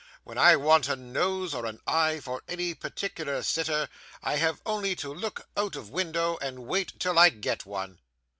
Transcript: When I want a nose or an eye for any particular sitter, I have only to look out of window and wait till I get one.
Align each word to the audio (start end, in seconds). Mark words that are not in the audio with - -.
When 0.23 0.39
I 0.39 0.55
want 0.55 0.89
a 0.89 0.95
nose 0.95 1.53
or 1.53 1.67
an 1.67 1.79
eye 1.85 2.21
for 2.21 2.41
any 2.47 2.73
particular 2.73 3.43
sitter, 3.43 3.87
I 4.23 4.37
have 4.37 4.59
only 4.65 4.95
to 4.95 5.13
look 5.13 5.47
out 5.55 5.75
of 5.75 5.91
window 5.91 6.39
and 6.41 6.65
wait 6.65 6.99
till 6.99 7.19
I 7.19 7.29
get 7.29 7.67
one. 7.67 7.99